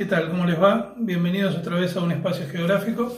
¿Qué 0.00 0.06
tal? 0.06 0.30
¿Cómo 0.30 0.46
les 0.46 0.58
va? 0.58 0.94
Bienvenidos 0.96 1.54
otra 1.56 1.76
vez 1.76 1.94
a 1.94 2.00
un 2.00 2.10
espacio 2.10 2.48
geográfico. 2.48 3.14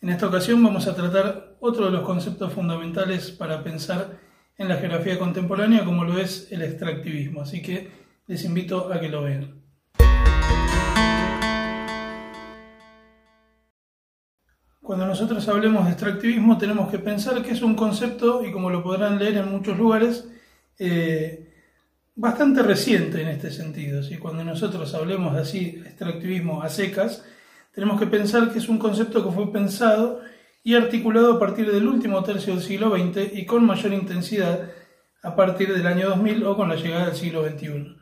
En 0.00 0.08
esta 0.08 0.28
ocasión 0.28 0.62
vamos 0.62 0.86
a 0.86 0.96
tratar 0.96 1.58
otro 1.60 1.84
de 1.84 1.90
los 1.90 2.06
conceptos 2.06 2.54
fundamentales 2.54 3.30
para 3.30 3.62
pensar 3.62 4.18
en 4.56 4.66
la 4.66 4.76
geografía 4.76 5.18
contemporánea 5.18 5.84
como 5.84 6.04
lo 6.04 6.16
es 6.16 6.50
el 6.50 6.62
extractivismo. 6.62 7.42
Así 7.42 7.60
que 7.60 7.90
les 8.26 8.46
invito 8.46 8.90
a 8.90 8.98
que 8.98 9.10
lo 9.10 9.24
vean. 9.24 9.62
Cuando 14.80 15.06
nosotros 15.06 15.46
hablemos 15.48 15.84
de 15.84 15.90
extractivismo 15.90 16.56
tenemos 16.56 16.90
que 16.90 16.98
pensar 16.98 17.42
que 17.42 17.50
es 17.50 17.60
un 17.60 17.74
concepto, 17.74 18.42
y 18.42 18.50
como 18.52 18.70
lo 18.70 18.82
podrán 18.82 19.18
leer 19.18 19.36
en 19.36 19.50
muchos 19.50 19.76
lugares, 19.76 20.26
eh, 20.78 21.51
bastante 22.14 22.62
reciente 22.62 23.22
en 23.22 23.28
este 23.28 23.50
sentido. 23.50 24.02
¿sí? 24.02 24.18
Cuando 24.18 24.44
nosotros 24.44 24.94
hablemos 24.94 25.34
de 25.34 25.40
así, 25.40 25.82
extractivismo 25.84 26.62
a 26.62 26.68
secas, 26.68 27.24
tenemos 27.74 27.98
que 27.98 28.06
pensar 28.06 28.52
que 28.52 28.58
es 28.58 28.68
un 28.68 28.78
concepto 28.78 29.24
que 29.24 29.34
fue 29.34 29.52
pensado 29.52 30.20
y 30.62 30.74
articulado 30.74 31.34
a 31.34 31.38
partir 31.38 31.70
del 31.72 31.88
último 31.88 32.22
tercio 32.22 32.54
del 32.54 32.62
siglo 32.62 32.90
XX 32.96 33.34
y 33.34 33.46
con 33.46 33.64
mayor 33.64 33.92
intensidad 33.92 34.70
a 35.22 35.34
partir 35.34 35.72
del 35.72 35.86
año 35.86 36.08
2000 36.10 36.44
o 36.44 36.56
con 36.56 36.68
la 36.68 36.76
llegada 36.76 37.06
del 37.06 37.16
siglo 37.16 37.48
XXI. 37.48 37.96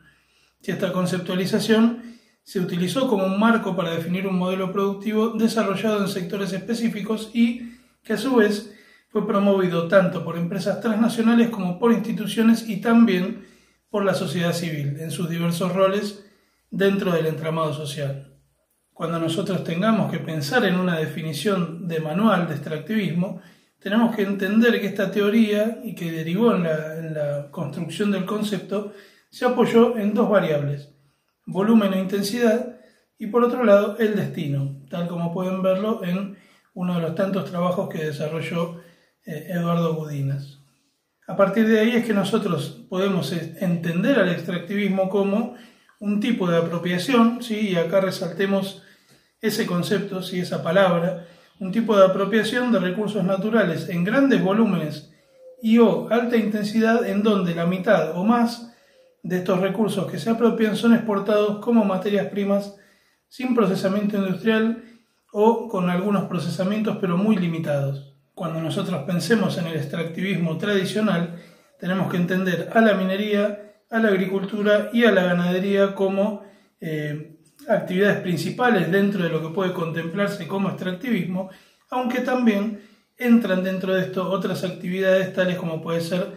Esta 0.63 0.91
conceptualización 0.91 2.11
se 2.43 2.59
utilizó 2.59 3.07
como 3.07 3.25
un 3.25 3.39
marco 3.39 3.75
para 3.75 3.91
definir 3.91 4.27
un 4.27 4.37
modelo 4.37 4.71
productivo 4.71 5.29
desarrollado 5.29 6.01
en 6.01 6.07
sectores 6.07 6.53
específicos 6.53 7.31
y 7.33 7.77
que 8.03 8.13
a 8.13 8.17
su 8.17 8.35
vez 8.35 8.75
fue 9.09 9.27
promovido 9.27 9.87
tanto 9.87 10.23
por 10.23 10.37
empresas 10.37 10.81
transnacionales 10.81 11.49
como 11.49 11.79
por 11.79 11.91
instituciones 11.91 12.67
y 12.67 12.81
también 12.81 13.45
por 13.91 14.05
la 14.05 14.15
sociedad 14.15 14.53
civil 14.53 14.97
en 14.99 15.11
sus 15.11 15.29
diversos 15.29 15.75
roles 15.75 16.25
dentro 16.71 17.11
del 17.11 17.27
entramado 17.27 17.73
social. 17.73 18.33
Cuando 18.93 19.19
nosotros 19.19 19.63
tengamos 19.63 20.09
que 20.11 20.19
pensar 20.19 20.63
en 20.65 20.79
una 20.79 20.97
definición 20.97 21.87
de 21.87 21.99
manual 21.99 22.47
de 22.47 22.55
extractivismo, 22.55 23.41
tenemos 23.79 24.15
que 24.15 24.21
entender 24.21 24.79
que 24.79 24.87
esta 24.87 25.11
teoría 25.11 25.81
y 25.83 25.93
que 25.93 26.11
derivó 26.11 26.55
en 26.55 26.63
la, 26.63 27.49
construcción 27.51 28.11
del 28.11 28.25
concepto 28.25 28.93
se 29.29 29.45
apoyó 29.45 29.97
en 29.97 30.13
dos 30.13 30.29
variables, 30.29 30.93
volumen 31.45 31.93
e 31.93 31.99
intensidad, 31.99 32.77
y 33.17 33.27
por 33.27 33.43
otro 33.43 33.63
lado 33.65 33.97
el 33.97 34.15
destino, 34.15 34.77
tal 34.89 35.07
como 35.07 35.33
pueden 35.33 35.61
verlo 35.61 36.03
en 36.03 36.37
uno 36.73 36.95
de 36.95 37.01
los 37.01 37.15
tantos 37.15 37.49
trabajos 37.49 37.89
que 37.89 38.05
desarrolló 38.05 38.79
eh, 39.25 39.47
Eduardo 39.49 39.95
Gudinas. 39.95 40.60
A 41.27 41.35
partir 41.35 41.67
de 41.67 41.79
ahí 41.79 41.95
es 41.95 42.05
que 42.05 42.13
nosotros 42.13 42.83
podemos 42.89 43.31
entender 43.31 44.19
al 44.19 44.29
extractivismo 44.29 45.09
como 45.09 45.55
un 45.99 46.19
tipo 46.19 46.49
de 46.49 46.57
apropiación, 46.57 47.43
¿sí? 47.43 47.69
y 47.69 47.75
acá 47.75 48.01
resaltemos 48.01 48.83
ese 49.39 49.65
concepto, 49.65 50.23
¿sí? 50.23 50.39
esa 50.39 50.63
palabra, 50.63 51.27
un 51.59 51.71
tipo 51.71 51.95
de 51.95 52.05
apropiación 52.05 52.71
de 52.71 52.79
recursos 52.79 53.23
naturales 53.23 53.87
en 53.89 54.03
grandes 54.03 54.43
volúmenes 54.43 55.13
y 55.61 55.77
o 55.77 56.09
alta 56.09 56.37
intensidad 56.37 57.07
en 57.07 57.21
donde 57.21 57.53
la 57.53 57.67
mitad 57.67 58.17
o 58.17 58.23
más 58.23 58.75
de 59.21 59.37
estos 59.37 59.59
recursos 59.59 60.11
que 60.11 60.17
se 60.17 60.31
apropian 60.31 60.75
son 60.75 60.95
exportados 60.95 61.59
como 61.59 61.85
materias 61.85 62.27
primas 62.27 62.75
sin 63.29 63.53
procesamiento 63.53 64.17
industrial 64.17 64.83
o 65.31 65.67
con 65.67 65.91
algunos 65.91 66.23
procesamientos 66.23 66.97
pero 66.99 67.15
muy 67.15 67.35
limitados 67.35 68.10
cuando 68.41 68.59
nosotros 68.59 69.03
pensemos 69.03 69.55
en 69.59 69.67
el 69.67 69.75
extractivismo 69.75 70.57
tradicional, 70.57 71.35
tenemos 71.79 72.09
que 72.09 72.17
entender 72.17 72.71
a 72.73 72.81
la 72.81 72.95
minería, 72.95 73.75
a 73.87 73.99
la 73.99 74.07
agricultura 74.07 74.89
y 74.91 75.03
a 75.05 75.11
la 75.11 75.25
ganadería 75.25 75.93
como 75.93 76.41
eh, 76.79 77.37
actividades 77.67 78.19
principales 78.21 78.91
dentro 78.91 79.23
de 79.23 79.29
lo 79.29 79.43
que 79.43 79.53
puede 79.53 79.73
contemplarse 79.73 80.47
como 80.47 80.69
extractivismo, 80.69 81.51
aunque 81.91 82.21
también 82.21 82.81
entran 83.15 83.63
dentro 83.63 83.93
de 83.93 84.05
esto 84.05 84.27
otras 84.27 84.63
actividades 84.63 85.31
tales 85.33 85.57
como 85.57 85.79
puede 85.79 86.01
ser 86.01 86.31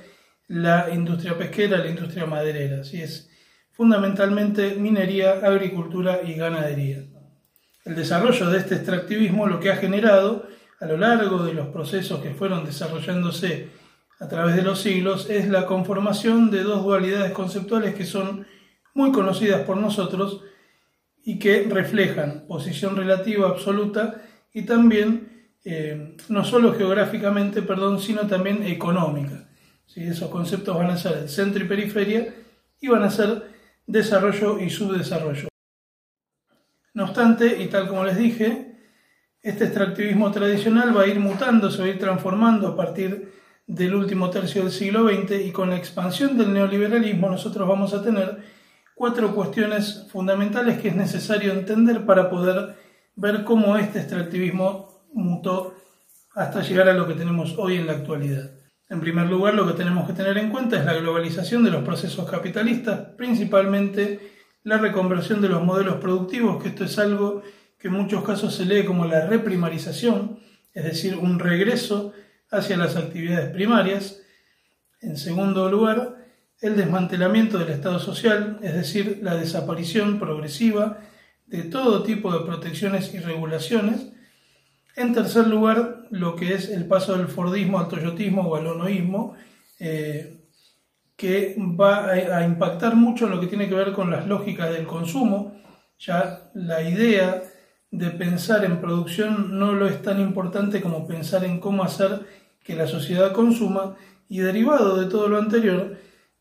la 0.47 0.91
industria 0.93 1.39
pesquera, 1.39 1.79
la 1.79 1.89
industria 1.89 2.27
maderera. 2.27 2.83
Así 2.83 3.01
es 3.01 3.31
fundamentalmente 3.73 4.75
minería, 4.75 5.41
agricultura 5.43 6.21
y 6.23 6.35
ganadería. 6.35 7.07
El 7.87 7.95
desarrollo 7.95 8.51
de 8.51 8.59
este 8.59 8.75
extractivismo 8.75 9.47
lo 9.47 9.59
que 9.59 9.71
ha 9.71 9.77
generado 9.77 10.53
a 10.81 10.87
lo 10.87 10.97
largo 10.97 11.43
de 11.45 11.55
los 11.55 11.69
procesos 11.69 12.21
que 12.21 12.35
fueron 12.35 12.65
desarrollándose 12.65 13.69
a 14.21 14.29
través 14.29 14.57
de 14.57 14.63
los 14.63 14.81
siglos 14.81 15.29
es 15.29 15.49
la 15.49 15.67
conformación 15.67 16.51
de 16.51 16.63
dos 16.63 16.85
dualidades 16.85 17.33
conceptuales 17.33 17.95
que 17.95 18.05
son 18.05 18.47
muy 18.95 19.13
conocidas 19.13 19.63
por 19.63 19.77
nosotros 19.77 20.43
y 21.25 21.39
que 21.39 21.65
reflejan 21.69 22.45
posición 22.47 22.97
relativa 22.97 23.49
absoluta 23.49 24.23
y 24.53 24.63
también 24.63 25.49
eh, 25.65 26.17
no 26.29 26.45
solo 26.45 26.75
geográficamente, 26.75 27.63
perdón, 27.63 27.99
sino 27.99 28.27
también 28.27 28.63
económica. 28.63 29.49
Esos 29.97 30.31
conceptos 30.31 30.77
van 30.77 30.91
a 30.91 30.97
ser 30.97 31.19
el 31.19 31.29
centro 31.29 31.65
y 31.65 31.69
periferia 31.69 32.35
y 32.81 32.89
van 32.89 33.03
a 33.03 33.11
ser 33.11 33.51
desarrollo 33.87 34.61
y 34.61 34.71
subdesarrollo. 34.71 35.49
No 36.93 37.05
obstante, 37.05 37.63
y 37.63 37.69
tal 37.69 37.89
como 37.89 38.05
les 38.05 38.17
dije, 38.17 38.74
este 39.45 39.65
extractivismo 39.65 40.33
tradicional 40.33 40.97
va 40.97 41.03
a 41.03 41.07
ir 41.07 41.21
mutando, 41.21 41.71
se 41.71 41.79
va 41.79 41.85
a 41.85 41.91
ir 41.91 41.99
transformando 41.99 42.67
a 42.67 42.75
partir 42.75 43.31
del 43.67 43.95
último 43.95 44.31
tercio 44.31 44.63
del 44.63 44.73
siglo 44.73 45.07
XX 45.07 45.45
y 45.45 45.53
con 45.53 45.69
la 45.69 45.77
expansión 45.77 46.39
del 46.39 46.55
neoliberalismo 46.55 47.29
nosotros 47.29 47.69
vamos 47.69 47.93
a 47.93 48.03
tener 48.03 48.39
cuatro 48.95 49.35
cuestiones 49.35 50.07
fundamentales 50.11 50.79
que 50.79 50.89
es 50.89 50.97
necesario 50.97 51.53
entender 51.53 52.07
para 52.07 52.31
poder 52.31 52.75
ver 53.17 53.45
cómo 53.45 53.77
este 53.77 53.99
extractivismo 53.99 55.05
mutó 55.13 55.75
hasta 56.35 56.63
llegar 56.63 56.89
a 56.89 56.95
lo 56.95 57.07
que 57.07 57.15
tenemos 57.15 57.55
hoy 57.59 57.77
en 57.77 57.87
la 57.87 57.93
actualidad. 57.93 58.51
En 58.89 59.01
primer 59.01 59.27
lugar, 59.27 59.55
lo 59.55 59.67
que 59.67 59.75
tenemos 59.75 60.07
que 60.07 60.15
tener 60.15 60.39
en 60.39 60.51
cuenta 60.51 60.79
es 60.79 60.87
la 60.87 60.95
globalización 60.95 61.65
de 61.65 61.71
los 61.71 61.85
procesos 61.85 62.29
capitalistas, 62.31 62.99
principalmente 63.19 64.33
la 64.63 64.79
reconversión 64.79 65.43
de 65.43 65.51
los 65.51 65.63
modelos 65.63 65.97
productivos, 65.97 66.63
que 66.63 66.71
esto 66.71 66.85
es 66.85 66.99
algo 66.99 67.43
que 67.85 67.89
en 67.89 67.95
muchos 67.97 68.25
casos 68.25 68.55
se 68.55 68.65
lee 68.65 68.87
como 68.87 69.05
la 69.05 69.27
reprimarización, 69.27 70.39
es 70.73 70.85
decir, 70.85 71.19
un 71.19 71.39
regreso 71.39 72.15
hacia 72.51 72.79
las 72.79 72.97
actividades 72.97 73.51
primarias. 73.51 74.23
En 75.03 75.19
segundo 75.19 75.71
lugar, 75.71 76.17
el 76.63 76.77
desmantelamiento 76.77 77.59
del 77.59 77.69
Estado 77.69 77.99
social, 77.99 78.59
es 78.63 78.73
decir, 78.73 79.19
la 79.21 79.35
desaparición 79.35 80.19
progresiva 80.19 81.01
de 81.45 81.65
todo 81.65 82.03
tipo 82.05 82.33
de 82.33 82.47
protecciones 82.47 83.13
y 83.13 83.19
regulaciones. 83.19 84.09
En 84.97 85.13
tercer 85.13 85.47
lugar, 85.49 86.07
lo 86.09 86.37
que 86.37 86.55
es 86.55 86.71
el 86.71 86.87
paso 86.87 87.19
del 87.19 87.29
Fordismo 87.29 87.79
al 87.79 87.89
Toyotismo 87.89 88.49
o 88.49 88.57
al 88.57 88.67
Onoísmo, 88.67 89.35
eh, 89.79 90.49
que 91.17 91.55
va 91.59 92.07
a 92.13 92.47
impactar 92.47 92.97
mucho 92.97 93.27
en 93.27 93.33
lo 93.33 93.41
que 93.41 93.47
tiene 93.47 93.69
que 93.69 93.75
ver 93.75 93.93
con 93.93 94.11
las 94.11 94.27
lógicas 94.27 94.71
del 94.73 94.87
consumo. 94.87 95.55
Ya 95.99 96.51
la 96.55 96.81
idea 96.81 97.43
de 97.99 98.11
pensar 98.11 98.65
en 98.65 98.81
producción 98.81 99.57
no 99.59 99.73
lo 99.73 99.87
es 99.87 100.03
tan 100.03 100.21
importante 100.21 100.81
como 100.81 101.07
pensar 101.07 101.45
en 101.45 101.61
cómo 101.61 101.85
hacer 101.85 102.27
que 102.65 102.75
la 102.75 102.89
sociedad 102.89 103.33
consuma 103.33 103.95
y 104.29 104.41
derivado 104.41 104.97
de 104.97 105.09
todo 105.09 105.29
lo 105.29 105.39
anterior 105.39 105.97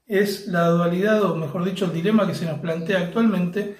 es 0.07 0.47
la 0.47 0.67
dualidad 0.69 1.21
o 1.23 1.35
mejor 1.35 1.63
dicho 1.63 1.85
el 1.85 1.93
dilema 1.93 2.25
que 2.25 2.33
se 2.33 2.45
nos 2.45 2.59
plantea 2.59 2.99
actualmente 3.01 3.77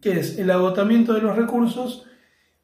que 0.00 0.20
es 0.20 0.38
el 0.38 0.50
agotamiento 0.52 1.14
de 1.14 1.22
los 1.22 1.34
recursos 1.34 2.04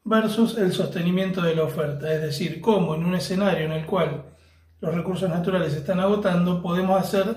versus 0.05 0.57
el 0.57 0.71
sostenimiento 0.71 1.41
de 1.41 1.55
la 1.55 1.63
oferta, 1.63 2.13
es 2.13 2.21
decir, 2.21 2.61
cómo 2.61 2.95
en 2.95 3.03
un 3.03 3.15
escenario 3.15 3.65
en 3.65 3.71
el 3.73 3.85
cual 3.85 4.23
los 4.79 4.95
recursos 4.95 5.29
naturales 5.29 5.73
se 5.73 5.79
están 5.79 5.99
agotando 5.99 6.61
podemos 6.61 7.01
hacer 7.01 7.35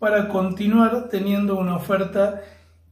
para 0.00 0.28
continuar 0.28 1.08
teniendo 1.10 1.56
una 1.56 1.76
oferta 1.76 2.42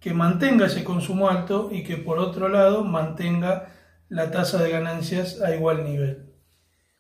que 0.05 0.13
mantenga 0.13 0.67
ese 0.67 0.85
consumo 0.85 1.31
alto 1.31 1.71
y 1.73 1.83
que 1.83 1.97
por 1.97 2.19
otro 2.19 2.51
lado 2.51 2.85
mantenga 2.85 3.73
la 4.11 4.31
tasa 4.31 4.63
de 4.63 4.71
ganancias 4.71 5.41
a 5.41 5.57
igual 5.57 5.83
nivel. 5.83 6.27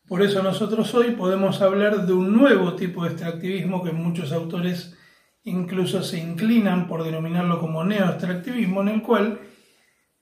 Por 0.09 0.23
eso 0.23 0.43
nosotros 0.43 0.95
hoy 0.95 1.11
podemos 1.11 1.61
hablar 1.61 2.06
de 2.06 2.15
un 2.15 2.35
nuevo 2.35 2.77
tipo 2.77 3.05
de 3.05 3.11
extractivismo 3.11 3.85
que 3.85 3.93
muchos 3.93 4.33
autores 4.33 4.97
incluso 5.43 6.03
se 6.03 6.19
inclinan 6.19 6.89
por 6.89 7.05
denominarlo 7.05 7.61
como 7.61 7.85
neoextractivismo, 7.85 8.81
en 8.81 8.89
el 8.89 9.03
cual 9.03 9.39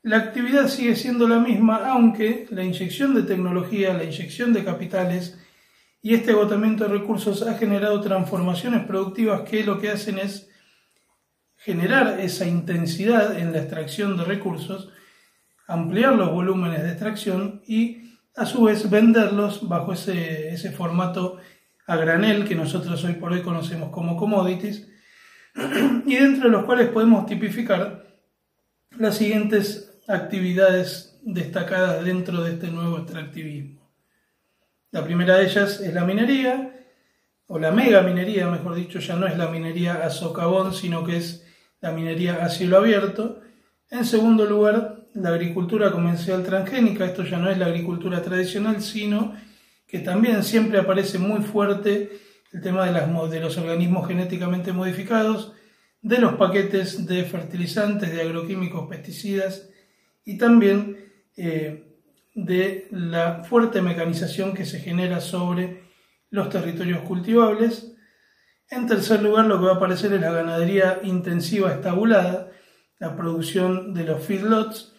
la 0.02 0.16
actividad 0.16 0.66
sigue 0.66 0.96
siendo 0.96 1.28
la 1.28 1.38
misma, 1.38 1.88
aunque 1.88 2.48
la 2.50 2.64
inyección 2.64 3.14
de 3.14 3.22
tecnología, 3.22 3.94
la 3.94 4.02
inyección 4.02 4.52
de 4.52 4.64
capitales 4.64 5.38
y 6.02 6.14
este 6.14 6.32
agotamiento 6.32 6.82
de 6.82 6.98
recursos 6.98 7.42
ha 7.42 7.54
generado 7.54 8.00
transformaciones 8.00 8.84
productivas 8.86 9.42
que 9.42 9.62
lo 9.62 9.78
que 9.78 9.90
hacen 9.90 10.18
es 10.18 10.51
generar 11.64 12.18
esa 12.20 12.46
intensidad 12.46 13.38
en 13.38 13.52
la 13.52 13.58
extracción 13.58 14.16
de 14.16 14.24
recursos, 14.24 14.88
ampliar 15.68 16.14
los 16.14 16.30
volúmenes 16.30 16.82
de 16.82 16.90
extracción 16.90 17.62
y 17.66 18.18
a 18.34 18.46
su 18.46 18.64
vez 18.64 18.90
venderlos 18.90 19.68
bajo 19.68 19.92
ese, 19.92 20.48
ese 20.48 20.72
formato 20.72 21.38
a 21.86 21.96
granel 21.96 22.46
que 22.46 22.54
nosotros 22.54 23.04
hoy 23.04 23.14
por 23.14 23.32
hoy 23.32 23.42
conocemos 23.42 23.90
como 23.90 24.16
commodities 24.16 24.88
y 26.06 26.16
dentro 26.16 26.44
de 26.44 26.50
los 26.50 26.64
cuales 26.64 26.88
podemos 26.88 27.26
tipificar 27.26 28.06
las 28.98 29.16
siguientes 29.16 30.00
actividades 30.08 31.20
destacadas 31.22 32.04
dentro 32.04 32.42
de 32.42 32.54
este 32.54 32.68
nuevo 32.68 32.98
extractivismo. 32.98 33.88
La 34.90 35.04
primera 35.04 35.36
de 35.36 35.44
ellas 35.44 35.80
es 35.80 35.94
la 35.94 36.04
minería, 36.04 36.86
o 37.46 37.58
la 37.58 37.70
mega 37.70 38.02
minería, 38.02 38.48
mejor 38.48 38.74
dicho, 38.74 38.98
ya 38.98 39.14
no 39.14 39.26
es 39.26 39.36
la 39.38 39.48
minería 39.48 40.04
a 40.04 40.10
socavón, 40.10 40.74
sino 40.74 41.04
que 41.04 41.18
es 41.18 41.46
la 41.82 41.92
minería 41.92 42.42
a 42.42 42.48
cielo 42.48 42.78
abierto. 42.78 43.42
En 43.90 44.06
segundo 44.06 44.46
lugar, 44.46 45.04
la 45.12 45.28
agricultura 45.28 45.90
comercial 45.90 46.42
transgénica, 46.42 47.04
esto 47.04 47.24
ya 47.24 47.36
no 47.36 47.50
es 47.50 47.58
la 47.58 47.66
agricultura 47.66 48.22
tradicional, 48.22 48.80
sino 48.80 49.34
que 49.86 49.98
también 49.98 50.42
siempre 50.42 50.78
aparece 50.78 51.18
muy 51.18 51.42
fuerte 51.42 52.18
el 52.52 52.62
tema 52.62 52.86
de, 52.86 53.40
los 53.40 53.58
organismos 53.58 54.06
genéticamente 54.08 54.72
modificados, 54.72 55.52
de 56.00 56.18
los 56.18 56.34
paquetes 56.34 57.06
de 57.06 57.24
fertilizantes, 57.24 58.10
de 58.10 58.22
agroquímicos, 58.22 58.88
pesticidas 58.88 59.68
y 60.24 60.38
también 60.38 61.12
eh, 61.36 61.84
de 62.34 62.88
la 62.90 63.44
fuerte 63.44 63.82
mecanización 63.82 64.54
que 64.54 64.64
se 64.64 64.80
genera 64.80 65.20
sobre 65.20 65.82
los 66.30 66.48
territorios 66.48 67.00
cultivables. 67.02 67.91
En 68.70 68.86
tercer 68.86 69.22
lugar, 69.22 69.46
lo 69.46 69.58
que 69.58 69.66
va 69.66 69.72
a 69.72 69.76
aparecer 69.76 70.12
es 70.12 70.20
la 70.20 70.32
ganadería 70.32 71.00
intensiva 71.02 71.72
estabulada, 71.72 72.50
la 72.98 73.16
producción 73.16 73.92
de 73.94 74.04
los 74.04 74.22
feedlots. 74.22 74.94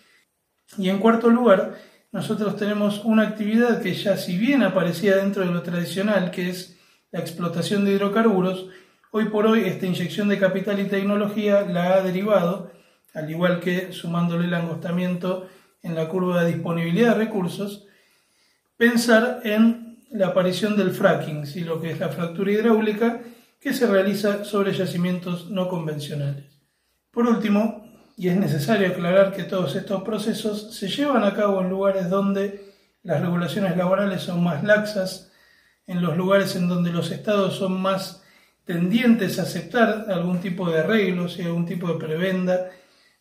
Y 0.78 0.90
en 0.90 1.00
cuarto 1.00 1.30
lugar, 1.30 1.76
nosotros 2.12 2.56
tenemos 2.58 3.04
una 3.04 3.24
actividad 3.24 3.82
que 3.82 3.94
ya 3.94 4.18
si 4.18 4.38
bien 4.38 4.62
aparecía 4.62 5.16
dentro 5.16 5.44
de 5.46 5.52
lo 5.52 5.64
tradicional, 5.64 6.30
que 6.30 6.50
es 6.50 6.78
la 7.12 7.20
explotación 7.20 7.86
de 7.86 7.94
hidrocarburos, 7.94 8.68
hoy 9.12 9.26
por 9.26 9.48
hoy 9.48 9.66
esta 9.66 9.86
inyección 9.86 10.30
de 10.30 10.40
capital 10.40 10.80
y 10.80 10.86
tecnología 10.86 11.62
la 11.62 11.94
ha 11.94 12.02
derivado, 12.02 12.72
al 13.14 13.30
igual 13.30 13.60
que 13.60 13.94
sumándole 13.94 14.46
el 14.46 14.54
angostamiento 14.54 15.48
en 15.82 15.96
la 15.96 16.08
curva 16.08 16.44
de 16.44 16.54
disponibilidad 16.54 17.14
de 17.16 17.26
recursos, 17.26 17.86
pensar 18.78 19.42
en 19.44 19.98
la 20.12 20.28
aparición 20.28 20.76
del 20.78 20.92
fracking, 20.92 21.46
y 21.56 21.62
lo 21.62 21.82
que 21.82 21.92
es 21.92 22.00
la 22.00 22.10
fractura 22.10 22.52
hidráulica 22.52 23.22
que 23.64 23.74
se 23.74 23.88
realiza 23.88 24.44
sobre 24.44 24.74
yacimientos 24.74 25.50
no 25.50 25.70
convencionales. 25.70 26.44
Por 27.12 27.26
último, 27.26 27.88
y 28.18 28.28
es 28.28 28.36
necesario 28.36 28.90
aclarar 28.90 29.32
que 29.32 29.44
todos 29.44 29.74
estos 29.78 30.04
procesos 30.04 30.76
se 30.76 30.90
llevan 30.90 31.24
a 31.24 31.34
cabo 31.34 31.62
en 31.62 31.70
lugares 31.70 32.10
donde 32.10 32.74
las 33.04 33.22
regulaciones 33.22 33.78
laborales 33.78 34.22
son 34.22 34.44
más 34.44 34.66
laxas, 34.66 35.32
en 35.88 36.02
los 36.02 36.18
lugares 36.18 36.58
en 36.58 36.68
donde 36.68 36.92
los 36.92 37.10
estados 37.10 37.56
son 37.56 37.82
más 37.82 38.22
tendientes 38.66 39.40
a 39.40 39.44
aceptar 39.44 40.08
algún 40.10 40.42
tipo 40.42 40.70
de 40.70 40.80
arreglos 40.80 41.40
y 41.40 41.44
algún 41.44 41.66
tipo 41.66 41.88
de 41.88 42.06
prebenda 42.06 42.70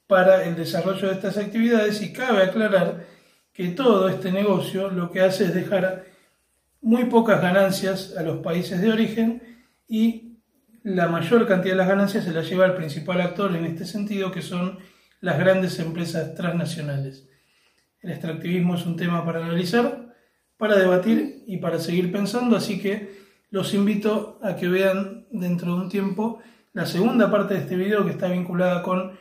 para 0.08 0.44
el 0.44 0.56
desarrollo 0.56 1.06
de 1.06 1.14
estas 1.14 1.36
actividades 1.36 2.02
y 2.02 2.12
cabe 2.12 2.42
aclarar 2.42 3.06
que 3.52 3.68
todo 3.68 4.08
este 4.08 4.32
negocio 4.32 4.90
lo 4.90 5.08
que 5.12 5.20
hace 5.20 5.44
es 5.44 5.54
dejar 5.54 6.04
muy 6.80 7.04
pocas 7.04 7.40
ganancias 7.40 8.16
a 8.16 8.24
los 8.24 8.38
países 8.38 8.80
de 8.80 8.90
origen 8.90 9.52
y 9.92 10.21
la 10.84 11.08
mayor 11.08 11.46
cantidad 11.46 11.74
de 11.74 11.78
las 11.78 11.88
ganancias 11.88 12.24
se 12.24 12.32
las 12.32 12.48
lleva 12.48 12.66
el 12.66 12.74
principal 12.74 13.20
actor 13.20 13.54
en 13.54 13.64
este 13.64 13.84
sentido, 13.84 14.32
que 14.32 14.42
son 14.42 14.78
las 15.20 15.38
grandes 15.38 15.78
empresas 15.78 16.34
transnacionales. 16.34 17.28
El 18.00 18.10
extractivismo 18.10 18.74
es 18.74 18.84
un 18.84 18.96
tema 18.96 19.24
para 19.24 19.44
analizar, 19.44 20.14
para 20.56 20.76
debatir 20.76 21.44
y 21.46 21.58
para 21.58 21.78
seguir 21.78 22.10
pensando, 22.10 22.56
así 22.56 22.80
que 22.80 23.22
los 23.50 23.74
invito 23.74 24.40
a 24.42 24.56
que 24.56 24.68
vean 24.68 25.26
dentro 25.30 25.74
de 25.74 25.82
un 25.82 25.88
tiempo 25.88 26.40
la 26.72 26.86
segunda 26.86 27.30
parte 27.30 27.54
de 27.54 27.60
este 27.60 27.76
video 27.76 28.04
que 28.04 28.12
está 28.12 28.28
vinculada 28.28 28.82
con 28.82 29.12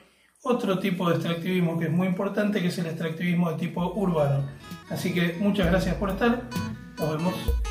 otro 0.43 0.79
tipo 0.79 1.09
de 1.09 1.15
extractivismo 1.15 1.77
que 1.77 1.85
es 1.85 1.91
muy 1.91 2.07
importante, 2.07 2.61
que 2.61 2.67
es 2.67 2.77
el 2.79 2.87
extractivismo 2.87 3.51
de 3.51 3.57
tipo 3.57 3.93
urbano. 3.93 4.47
Así 4.89 5.13
que 5.13 5.35
muchas 5.39 5.67
gracias 5.67 5.95
por 5.95 6.09
estar. 6.09 6.43
Nos 6.97 7.17
vemos. 7.17 7.70